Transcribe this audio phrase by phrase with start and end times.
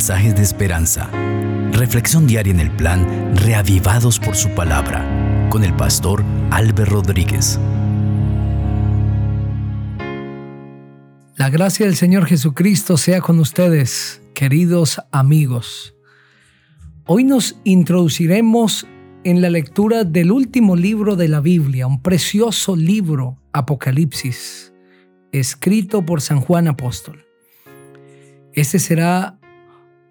[0.00, 1.10] mensajes de esperanza.
[1.72, 5.04] Reflexión diaria en el plan Reavivados por su palabra
[5.50, 7.60] con el pastor Álvaro Rodríguez.
[11.36, 15.94] La gracia del Señor Jesucristo sea con ustedes, queridos amigos.
[17.04, 18.86] Hoy nos introduciremos
[19.24, 24.72] en la lectura del último libro de la Biblia, un precioso libro, Apocalipsis,
[25.30, 27.26] escrito por San Juan Apóstol.
[28.54, 29.39] Este será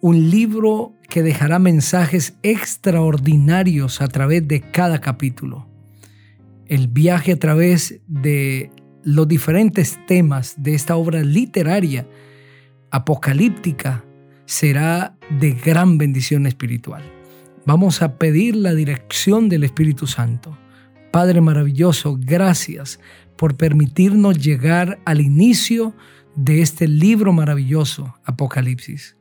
[0.02, 5.68] un libro que dejará mensajes extraordinarios a través de cada capítulo.
[6.68, 8.72] El viaje a través de
[9.04, 12.08] los diferentes temas de esta obra literaria
[12.92, 14.06] apocalíptica
[14.46, 17.04] será de gran bendición espiritual.
[17.66, 20.58] Vamos a pedir la dirección del Espíritu Santo.
[21.12, 23.00] Padre maravilloso, gracias
[23.36, 25.96] por permitirnos llegar al inicio
[26.36, 29.19] de este libro maravilloso, Apocalipsis.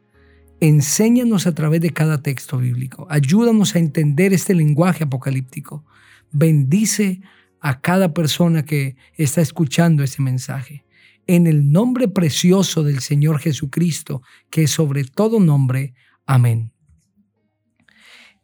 [0.60, 3.06] Enséñanos a través de cada texto bíblico.
[3.10, 5.84] Ayúdanos a entender este lenguaje apocalíptico.
[6.32, 7.20] Bendice
[7.60, 10.84] a cada persona que está escuchando este mensaje.
[11.28, 15.94] En el nombre precioso del Señor Jesucristo, que es sobre todo nombre.
[16.26, 16.72] Amén.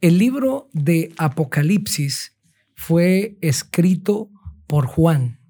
[0.01, 2.37] El libro de Apocalipsis
[2.77, 4.31] fue escrito
[4.69, 5.41] por Juan.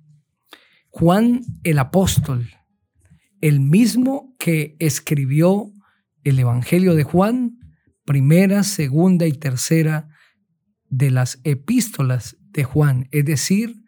[0.88, 2.48] Juan el apóstol,
[3.40, 5.74] el mismo que escribió
[6.24, 7.58] el Evangelio de Juan,
[8.04, 10.08] primera, segunda y tercera
[10.88, 13.84] de las epístolas de Juan, es decir,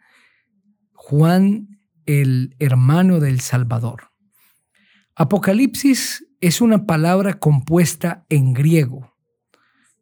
[0.93, 1.69] Juan
[2.05, 4.11] el hermano del Salvador.
[5.15, 9.17] Apocalipsis es una palabra compuesta en griego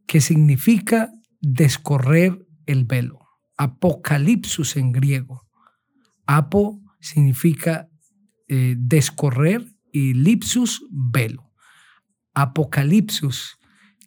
[0.07, 1.11] que significa
[1.41, 3.21] descorrer el velo.
[3.57, 5.47] Apocalipsus en griego.
[6.27, 7.89] Apo significa
[8.49, 11.54] eh, descorrer y lipsus, velo.
[12.35, 13.59] Apocalipsus,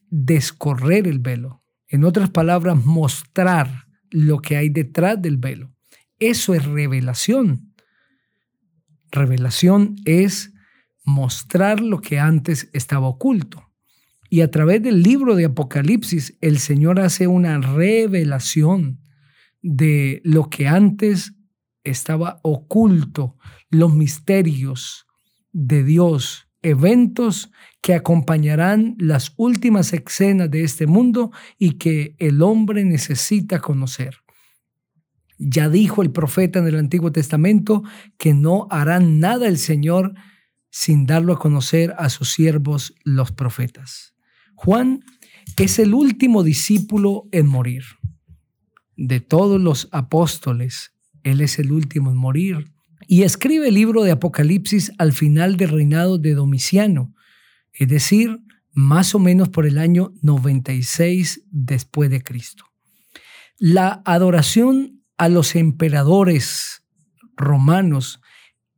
[0.10, 1.64] descorrer el velo.
[1.88, 5.74] En otras palabras, mostrar lo que hay detrás del velo.
[6.20, 7.74] Eso es revelación.
[9.12, 10.54] Revelación es
[11.04, 13.64] mostrar lo que antes estaba oculto.
[14.30, 19.00] Y a través del libro de Apocalipsis, el Señor hace una revelación
[19.62, 21.34] de lo que antes
[21.84, 23.38] estaba oculto,
[23.70, 25.06] los misterios
[25.54, 27.52] de Dios, eventos
[27.82, 34.18] que acompañarán las últimas escenas de este mundo y que el hombre necesita conocer.
[35.38, 37.84] Ya dijo el profeta en el Antiguo Testamento
[38.18, 40.14] que no hará nada el Señor
[40.70, 44.14] sin darlo a conocer a sus siervos los profetas.
[44.56, 45.04] Juan
[45.56, 47.84] es el último discípulo en morir.
[48.96, 52.72] De todos los apóstoles, él es el último en morir.
[53.08, 57.16] Y escribe el libro de Apocalipsis al final del reinado de Domiciano,
[57.72, 58.40] es decir,
[58.74, 62.66] más o menos por el año 96 después de Cristo.
[63.58, 66.84] La adoración a los emperadores
[67.38, 68.20] romanos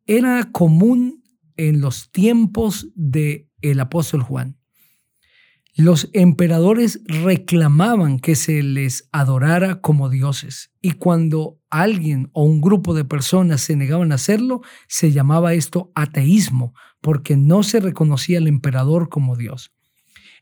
[0.06, 1.24] era común
[1.58, 4.59] en los tiempos del el apóstol Juan.
[5.80, 12.94] Los emperadores reclamaban que se les adorara como dioses y cuando alguien o un grupo
[12.94, 14.60] de personas se negaban a hacerlo,
[14.90, 19.72] se llamaba esto ateísmo porque no se reconocía al emperador como Dios.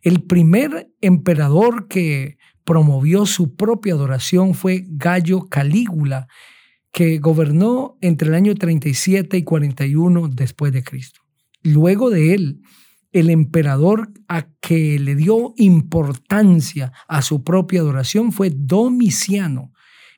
[0.02, 6.26] El primer emperador que promovió su propia adoración fue Gallo Calígula,
[6.92, 11.22] que gobernó entre el año 37 y 41 después de Cristo.
[11.62, 12.62] Luego de él,
[13.20, 19.72] el emperador a que le dio importancia a su propia adoración fue Domiciano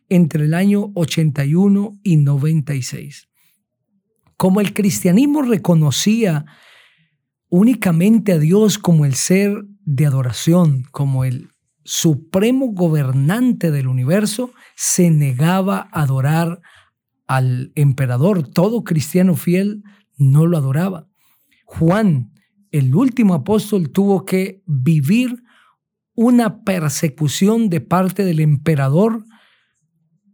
[0.09, 3.29] entre el año 81 y 96.
[4.37, 6.45] Como el cristianismo reconocía
[7.49, 11.49] únicamente a Dios como el ser de adoración, como el
[11.83, 16.61] supremo gobernante del universo, se negaba a adorar
[17.27, 18.47] al emperador.
[18.47, 19.83] Todo cristiano fiel
[20.17, 21.07] no lo adoraba.
[21.65, 22.31] Juan,
[22.71, 25.43] el último apóstol tuvo que vivir
[26.13, 29.25] una persecución de parte del emperador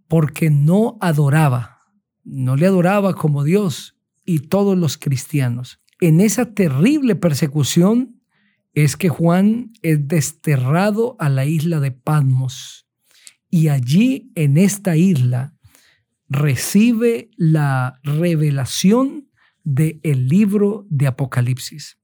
[0.07, 1.81] porque no adoraba,
[2.23, 5.79] no le adoraba como Dios y todos los cristianos.
[6.01, 8.21] En esa terrible persecución
[8.73, 12.87] es que Juan es desterrado a la isla de Patmos
[13.49, 15.55] y allí en esta isla
[16.27, 19.29] recibe la revelación
[19.63, 21.97] del el libro de Apocalipsis.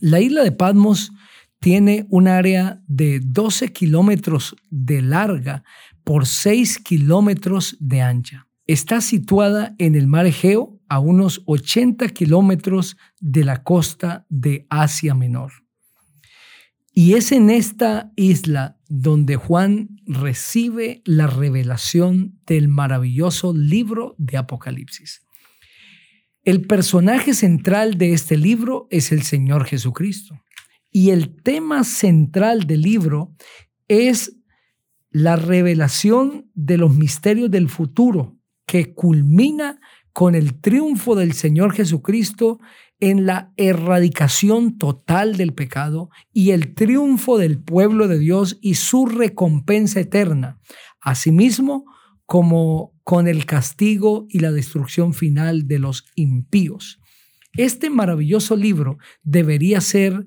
[0.00, 1.12] La isla de Patmos
[1.58, 5.62] tiene un área de 12 kilómetros de larga
[6.04, 8.48] por 6 kilómetros de ancha.
[8.66, 15.14] Está situada en el mar Egeo a unos 80 kilómetros de la costa de Asia
[15.14, 15.52] Menor.
[16.92, 25.26] Y es en esta isla donde Juan recibe la revelación del maravilloso libro de Apocalipsis.
[26.42, 30.40] El personaje central de este libro es el Señor Jesucristo.
[30.90, 33.34] Y el tema central del libro
[33.88, 34.36] es
[35.10, 39.80] la revelación de los misterios del futuro que culmina
[40.12, 42.58] con el triunfo del Señor Jesucristo
[43.00, 49.06] en la erradicación total del pecado y el triunfo del pueblo de Dios y su
[49.06, 50.58] recompensa eterna,
[51.00, 51.84] asimismo
[52.30, 57.00] como con el castigo y la destrucción final de los impíos.
[57.54, 60.26] Este maravilloso libro debería ser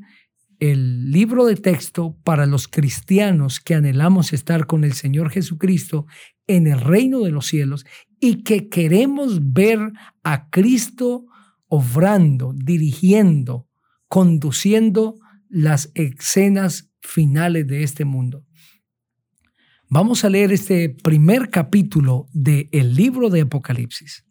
[0.60, 6.06] el libro de texto para los cristianos que anhelamos estar con el Señor Jesucristo
[6.46, 7.86] en el reino de los cielos
[8.20, 9.80] y que queremos ver
[10.24, 11.28] a Cristo
[11.70, 13.70] obrando, dirigiendo,
[14.10, 15.16] conduciendo
[15.48, 18.44] las escenas finales de este mundo.
[19.96, 24.26] Vamos a leer este primer capítulo del el libro de Apocalipsis.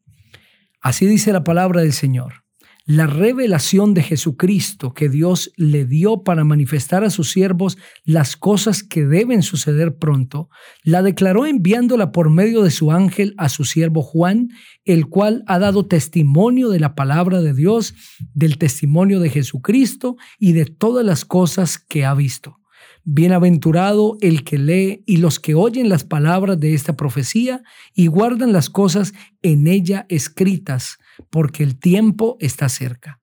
[0.80, 2.42] Así dice la palabra del Señor
[2.84, 8.82] la revelación de Jesucristo que Dios le dio para manifestar a sus siervos las cosas
[8.82, 10.48] que deben suceder pronto,
[10.82, 14.48] la declaró enviándola por medio de su ángel a su siervo Juan,
[14.84, 17.94] el cual ha dado testimonio de la palabra de Dios,
[18.34, 22.61] del testimonio de Jesucristo y de todas las cosas que ha visto.
[23.04, 27.62] Bienaventurado el que lee y los que oyen las palabras de esta profecía
[27.94, 29.12] y guardan las cosas
[29.42, 30.98] en ella escritas,
[31.30, 33.20] porque el tiempo está cerca.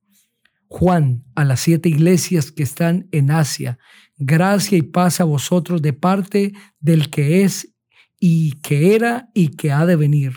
[0.67, 3.79] Juan, a las siete iglesias que están en Asia,
[4.17, 7.73] gracia y paz a vosotros de parte del que es
[8.19, 10.33] y que era y que ha de venir,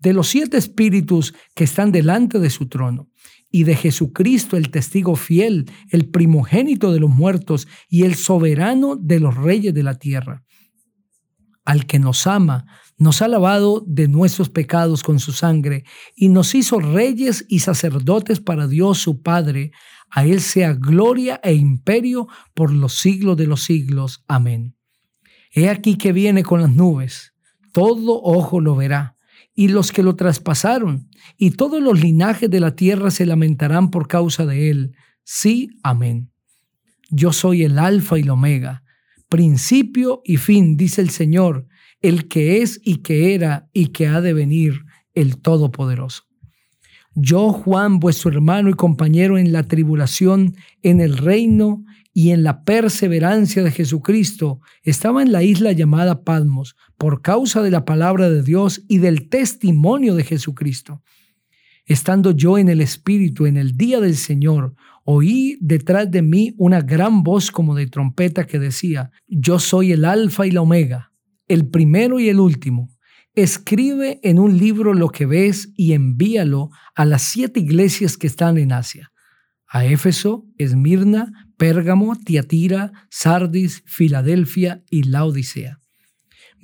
[0.00, 3.11] de los siete espíritus que están delante de su trono
[3.52, 9.20] y de Jesucristo, el testigo fiel, el primogénito de los muertos y el soberano de
[9.20, 10.42] los reyes de la tierra.
[11.64, 12.64] Al que nos ama,
[12.96, 15.84] nos ha lavado de nuestros pecados con su sangre
[16.16, 19.70] y nos hizo reyes y sacerdotes para Dios su Padre.
[20.10, 24.24] A Él sea gloria e imperio por los siglos de los siglos.
[24.26, 24.74] Amén.
[25.52, 27.34] He aquí que viene con las nubes.
[27.72, 29.16] Todo ojo lo verá
[29.54, 34.08] y los que lo traspasaron, y todos los linajes de la tierra se lamentarán por
[34.08, 34.94] causa de él.
[35.24, 36.30] Sí, amén.
[37.10, 38.82] Yo soy el alfa y el omega,
[39.28, 41.66] principio y fin, dice el Señor,
[42.00, 44.84] el que es y que era y que ha de venir,
[45.14, 46.24] el Todopoderoso.
[47.14, 52.64] Yo, Juan, vuestro hermano y compañero en la tribulación, en el reino y en la
[52.64, 58.42] perseverancia de Jesucristo, estaba en la isla llamada Padmos por causa de la palabra de
[58.42, 61.02] Dios y del testimonio de Jesucristo.
[61.86, 64.74] Estando yo en el Espíritu en el día del Señor,
[65.04, 70.04] oí detrás de mí una gran voz como de trompeta que decía, yo soy el
[70.04, 71.12] alfa y la omega,
[71.48, 72.90] el primero y el último.
[73.34, 78.58] Escribe en un libro lo que ves y envíalo a las siete iglesias que están
[78.58, 79.12] en Asia
[79.72, 85.78] a Éfeso, Esmirna, Pérgamo, Tiatira, Sardis, Filadelfia y Laodicea.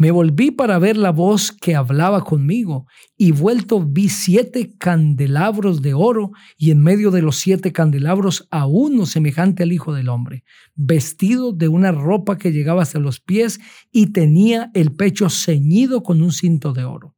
[0.01, 2.87] Me volví para ver la voz que hablaba conmigo,
[3.17, 8.67] y vuelto vi siete candelabros de oro, y en medio de los siete candelabros a
[8.67, 10.45] uno semejante al Hijo del Hombre,
[10.77, 13.59] vestido de una ropa que llegaba hasta los pies,
[13.91, 17.18] y tenía el pecho ceñido con un cinto de oro.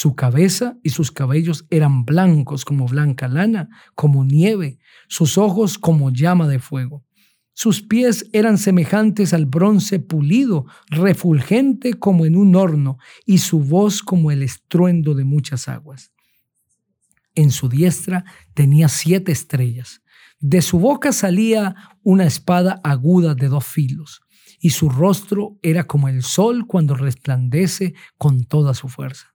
[0.00, 4.78] Su cabeza y sus cabellos eran blancos como blanca lana, como nieve,
[5.08, 7.04] sus ojos como llama de fuego.
[7.52, 14.00] Sus pies eran semejantes al bronce pulido, refulgente como en un horno, y su voz
[14.04, 16.12] como el estruendo de muchas aguas.
[17.34, 18.24] En su diestra
[18.54, 20.02] tenía siete estrellas.
[20.38, 21.74] De su boca salía
[22.04, 24.20] una espada aguda de dos filos,
[24.60, 29.34] y su rostro era como el sol cuando resplandece con toda su fuerza.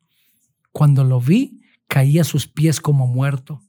[0.73, 3.61] Cuando lo vi, caí a sus pies como muerto.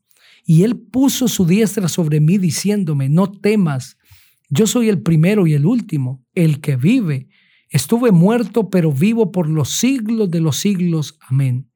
[0.44, 3.96] Y él puso su diestra sobre mí diciéndome, no temas,
[4.48, 7.28] yo soy el primero y el último, el que vive.
[7.68, 11.18] Estuve muerto, pero vivo por los siglos de los siglos.
[11.28, 11.70] Amén.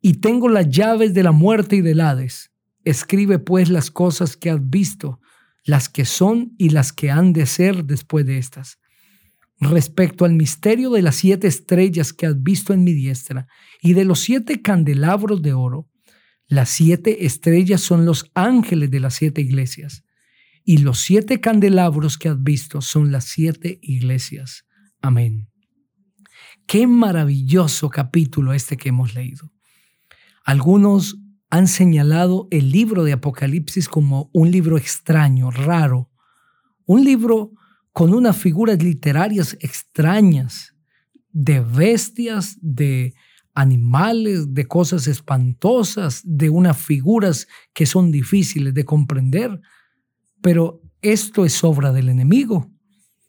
[0.00, 2.52] Y tengo las llaves de la muerte y del Hades.
[2.84, 5.20] Escribe pues las cosas que has visto,
[5.64, 8.80] las que son y las que han de ser después de estas
[9.60, 13.46] respecto al misterio de las siete estrellas que has visto en mi diestra
[13.82, 15.88] y de los siete candelabros de oro.
[16.48, 20.02] Las siete estrellas son los ángeles de las siete iglesias
[20.64, 24.64] y los siete candelabros que has visto son las siete iglesias.
[25.02, 25.48] Amén.
[26.66, 29.52] Qué maravilloso capítulo este que hemos leído.
[30.44, 31.18] Algunos
[31.50, 36.10] han señalado el libro de Apocalipsis como un libro extraño, raro,
[36.86, 37.52] un libro
[37.92, 40.74] con unas figuras literarias extrañas,
[41.32, 43.14] de bestias, de
[43.54, 49.60] animales, de cosas espantosas, de unas figuras que son difíciles de comprender.
[50.40, 52.70] Pero esto es obra del enemigo,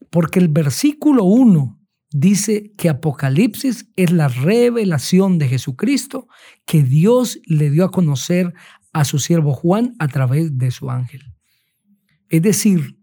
[0.10, 1.80] porque el versículo 1
[2.12, 6.28] dice que Apocalipsis es la revelación de Jesucristo
[6.66, 8.54] que Dios le dio a conocer
[8.94, 11.22] a su siervo Juan a través de su ángel.
[12.30, 13.01] Es decir,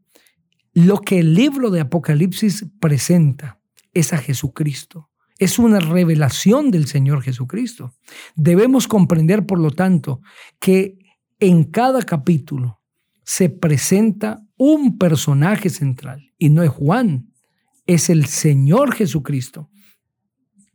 [0.86, 3.60] lo que el libro de Apocalipsis presenta
[3.94, 5.10] es a Jesucristo.
[5.38, 7.94] Es una revelación del Señor Jesucristo.
[8.36, 10.20] Debemos comprender, por lo tanto,
[10.60, 10.98] que
[11.40, 12.80] en cada capítulo
[13.24, 17.32] se presenta un personaje central y no es Juan,
[17.86, 19.70] es el Señor Jesucristo.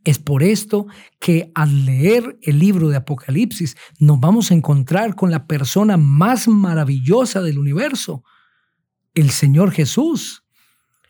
[0.04, 0.86] Es por esto
[1.18, 6.46] que al leer el libro de Apocalipsis nos vamos a encontrar con la persona más
[6.46, 8.22] maravillosa del universo,
[9.14, 10.44] el Señor Jesús,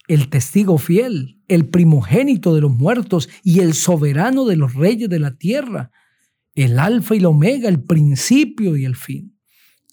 [0.06, 5.18] el testigo fiel, el primogénito de los muertos y el soberano de los reyes de
[5.18, 5.90] la tierra,
[6.54, 9.38] el alfa y el omega, el principio y el fin,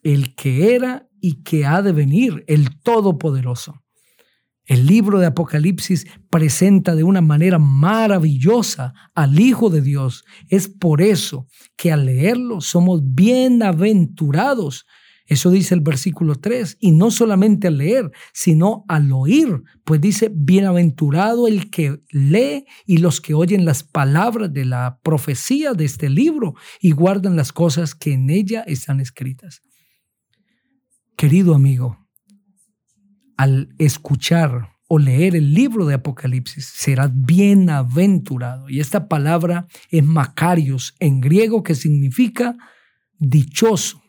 [0.04, 3.82] el que era y que ha de venir, el todopoderoso.
[4.66, 10.24] El libro de Apocalipsis presenta de una manera maravillosa al Hijo de Dios.
[10.50, 14.86] Es por eso que al leerlo somos bienaventurados
[15.32, 16.76] eso dice el versículo 3.
[16.82, 19.64] Y no solamente al leer, sino al oír.
[19.86, 25.72] Pues dice, bienaventurado el que lee y los que oyen las palabras de la profecía
[25.72, 29.62] de este libro y guardan las cosas que en ella están escritas.
[31.16, 32.10] Querido amigo,
[33.38, 38.70] al escuchar o leer el libro de Apocalipsis, serás bienaventurado.
[38.70, 42.58] Y esta palabra es Macarios en griego que significa
[43.18, 44.01] dichoso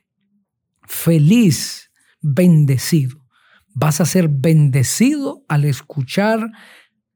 [0.85, 3.27] feliz, bendecido.
[3.75, 6.51] Vas a ser bendecido al escuchar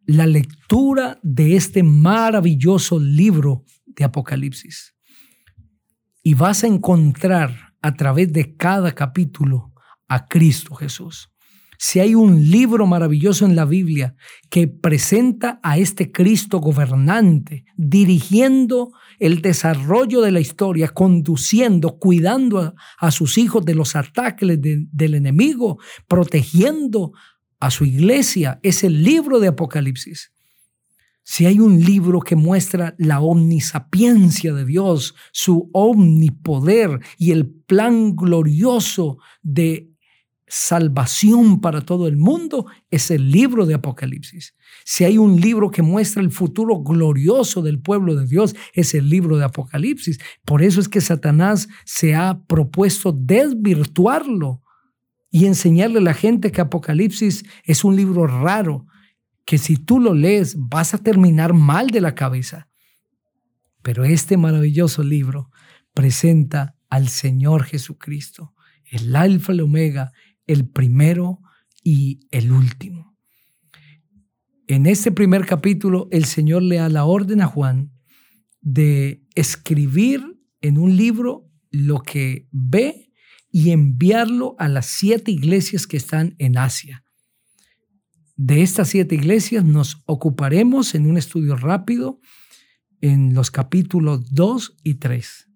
[0.07, 4.95] la lectura de este maravilloso libro de Apocalipsis.
[6.23, 9.73] Y vas a encontrar a través de cada capítulo
[10.09, 11.31] a Cristo Jesús.
[11.79, 14.15] Si hay un libro maravilloso en la Biblia
[14.51, 23.11] que presenta a este Cristo gobernante, dirigiendo el desarrollo de la historia, conduciendo, cuidando a,
[23.11, 27.13] sus hijos de los ataques del enemigo, protegiendo
[27.61, 30.33] a su iglesia, es el libro de Apocalipsis.
[31.29, 38.15] Si hay un libro que muestra la omnisapiencia de Dios, su omnipoder y el plan
[38.15, 39.91] glorioso de
[40.49, 44.55] salvación para todo el mundo es el libro de Apocalipsis.
[44.85, 49.09] Si hay un libro que muestra el futuro glorioso del pueblo de Dios, es el
[49.09, 50.19] libro de Apocalipsis.
[50.45, 54.63] Por eso es que Satanás se ha propuesto desvirtuarlo
[55.31, 58.87] y enseñarle a la gente que Apocalipsis es un libro raro,
[59.45, 62.69] que si tú lo lees vas a terminar mal de la cabeza.
[63.83, 65.51] Pero este maravilloso libro
[65.93, 70.13] presenta al Señor Jesucristo, el alfa y el omega,
[70.47, 71.41] el primero
[71.83, 73.17] y el último.
[74.69, 77.93] En este primer capítulo, el Señor le da la orden a Juan
[78.61, 80.23] de escribir
[80.61, 83.13] en un libro lo que ve
[83.53, 87.05] y enviarlo a las siete iglesias que están en Asia.
[88.37, 92.21] De estas siete iglesias nos ocuparemos en un estudio rápido
[93.01, 95.49] en los capítulos 2 y 3.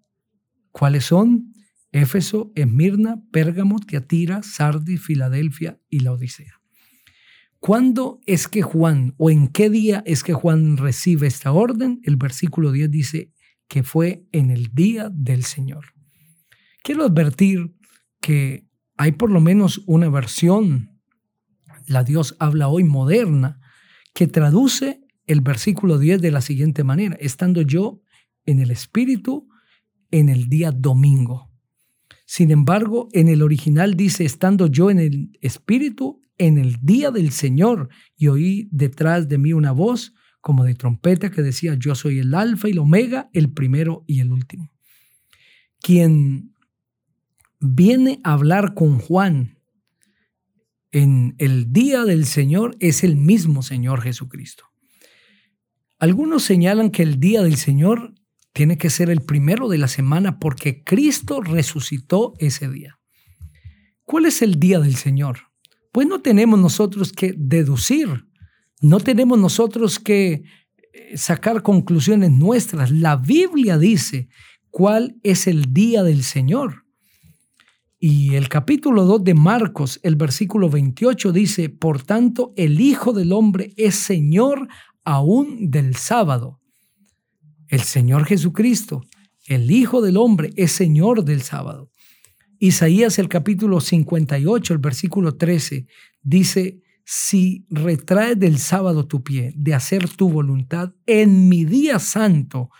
[0.70, 1.49] ¿Cuáles son?
[1.92, 6.60] Éfeso, Esmirna, Pérgamo, Tiatira, Sardis, Filadelfia y la Odisea.
[7.58, 12.00] ¿Cuándo es que Juan o en qué día es que Juan recibe esta orden?
[12.04, 13.32] El versículo 10 dice
[13.68, 15.92] que fue en el día del Señor.
[16.82, 17.74] Quiero advertir
[18.20, 18.66] que
[18.96, 21.00] hay por lo menos una versión,
[21.86, 23.60] la Dios habla hoy moderna,
[24.14, 28.00] que traduce el versículo 10 de la siguiente manera, estando yo
[28.46, 29.48] en el Espíritu
[30.10, 31.49] en el día domingo.
[32.30, 37.32] Sin embargo, en el original dice, estando yo en el Espíritu en el día del
[37.32, 42.20] Señor, y oí detrás de mí una voz como de trompeta que decía, yo soy
[42.20, 44.70] el alfa y el omega, el primero y el último.
[45.80, 46.54] Quien
[47.58, 49.58] viene a hablar con Juan
[50.92, 54.66] en el día del Señor es el mismo Señor Jesucristo.
[55.98, 58.14] Algunos señalan que el día del Señor
[58.52, 62.98] tiene que ser el primero de la semana porque Cristo resucitó ese día.
[64.04, 65.38] ¿Cuál es el día del Señor?
[65.92, 68.26] Pues no tenemos nosotros que deducir,
[68.80, 70.42] no tenemos nosotros que
[70.92, 72.90] eh, sacar conclusiones nuestras.
[72.90, 74.28] La Biblia dice
[74.70, 76.84] cuál es el día del Señor.
[77.98, 83.32] Y el capítulo 2 de Marcos, el versículo 28 dice, por tanto, el Hijo del
[83.32, 84.68] Hombre es Señor
[85.04, 86.59] aún del sábado.
[87.70, 89.04] El Señor Jesucristo,
[89.46, 91.88] el Hijo del Hombre, es Señor del sábado.
[92.58, 95.86] Isaías el capítulo 58, el versículo 13,
[96.20, 102.70] dice, si retraes del sábado tu pie de hacer tu voluntad en mi día santo,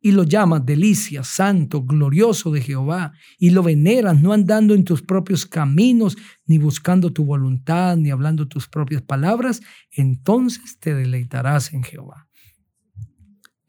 [0.00, 5.00] y lo llamas delicia, santo, glorioso de Jehová, y lo veneras no andando en tus
[5.00, 6.16] propios caminos,
[6.46, 9.60] ni buscando tu voluntad, ni hablando tus propias palabras,
[9.92, 12.29] entonces te deleitarás en Jehová.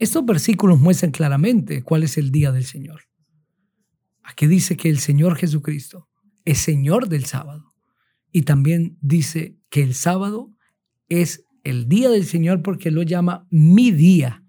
[0.02, 3.04] Estos versículos muestran claramente cuál es el día del Señor.
[4.24, 6.10] Aquí dice que el Señor Jesucristo
[6.44, 7.76] es Señor del sábado.
[8.32, 10.56] Y también dice que el sábado
[11.08, 14.44] es el día del Señor porque lo llama mi día.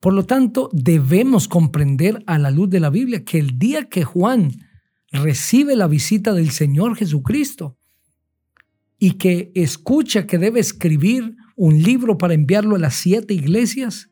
[0.00, 4.04] Por lo tanto, debemos comprender a la luz de la Biblia que el día que
[4.04, 4.50] Juan
[5.12, 7.78] recibe la visita del Señor Jesucristo
[8.98, 14.10] y que escucha que debe escribir un libro para enviarlo a las siete iglesias,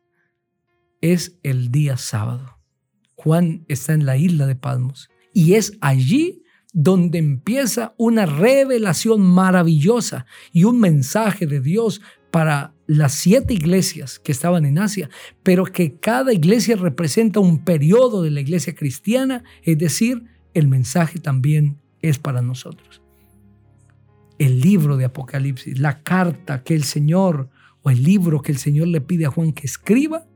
[1.00, 2.58] es el día sábado.
[3.14, 10.26] Juan está en la isla de Palmos y es allí donde empieza una revelación maravillosa
[10.52, 15.10] y un mensaje de Dios para las siete iglesias que estaban en Asia,
[15.42, 21.18] pero que cada iglesia representa un periodo de la iglesia cristiana, es decir, el mensaje
[21.18, 23.01] también es para nosotros.
[24.42, 27.48] El libro de Apocalipsis, la carta que el Señor
[27.82, 30.26] o el libro que el Señor le pide a Juan que escriba,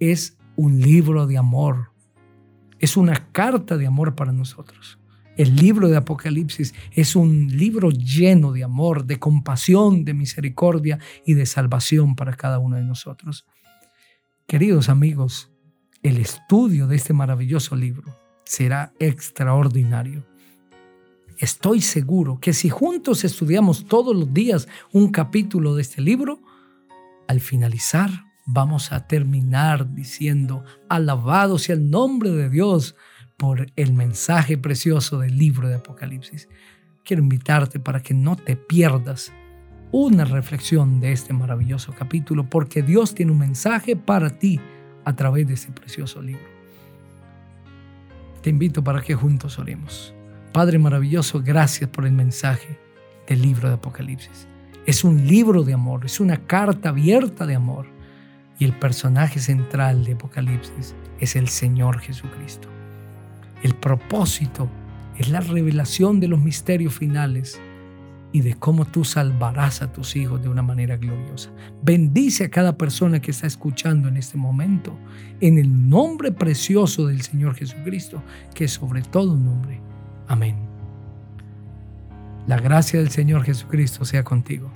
[0.00, 1.92] es un libro de amor,
[2.80, 4.98] es una carta de amor para nosotros.
[5.36, 11.34] El libro de Apocalipsis es un libro lleno de amor, de compasión, de misericordia y
[11.34, 13.46] de salvación para cada uno de nosotros.
[14.48, 15.48] Queridos amigos,
[16.02, 20.31] el estudio de este maravilloso libro será extraordinario.
[21.42, 26.38] Estoy seguro que si juntos estudiamos todos los días un capítulo de este libro,
[27.26, 28.10] al finalizar
[28.46, 32.94] vamos a terminar diciendo, alabado sea el nombre de Dios
[33.36, 36.48] por el mensaje precioso del libro de Apocalipsis.
[37.04, 39.32] Quiero invitarte para que no te pierdas
[39.90, 44.60] una reflexión de este maravilloso capítulo, porque Dios tiene un mensaje para ti
[45.04, 46.46] a través de este precioso libro.
[48.42, 50.14] Te invito para que juntos oremos.
[50.52, 52.78] Padre maravilloso, gracias por el mensaje
[53.26, 54.46] del libro de Apocalipsis.
[54.84, 57.86] Es un libro de amor, es una carta abierta de amor.
[58.58, 62.68] Y el personaje central de Apocalipsis es el Señor Jesucristo.
[63.62, 64.68] El propósito
[65.16, 67.58] es la revelación de los misterios finales
[68.30, 71.50] y de cómo tú salvarás a tus hijos de una manera gloriosa.
[71.82, 74.98] Bendice a cada persona que está escuchando en este momento,
[75.40, 78.22] en el nombre precioso del Señor Jesucristo,
[78.54, 79.91] que es sobre todo un nombre.
[80.32, 80.56] Amén.
[82.46, 84.72] La gracia del Señor Jesucristo sea contigo.